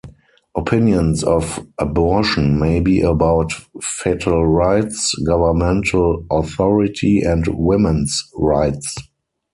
Opinions 0.57 1.23
of 1.23 1.63
abortion 1.77 2.57
may 2.57 2.79
be 2.79 3.01
about 3.01 3.51
fetal 3.83 4.43
rights, 4.47 5.13
governmental 5.27 6.25
authority, 6.31 7.19
and 7.21 7.45
women's 7.49 8.23
rights. 8.35 8.95